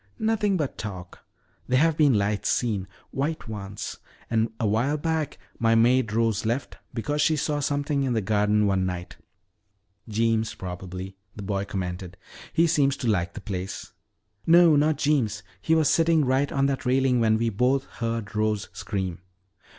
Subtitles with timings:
[0.17, 1.23] "Nothing but talk.
[1.67, 3.99] There have been lights seen, white ones.
[4.31, 8.65] And a while back my maid Rose left because she saw something in the garden
[8.65, 9.17] one night."
[10.09, 12.17] "Jeems, probably," the boy commented.
[12.51, 13.93] "He seems to like the place."
[14.47, 15.43] "No, not Jeems.
[15.61, 19.19] He was sitting right on that railing when we both heard Rose scream."